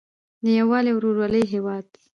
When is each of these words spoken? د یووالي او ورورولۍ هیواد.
د 0.43 0.45
یووالي 0.59 0.91
او 0.91 0.97
ورورولۍ 0.97 1.43
هیواد. 1.53 1.87